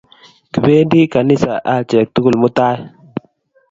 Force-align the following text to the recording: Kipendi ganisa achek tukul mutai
Kipendi 0.53 0.99
ganisa 1.11 1.51
achek 1.73 2.05
tukul 2.13 2.35
mutai 2.41 2.77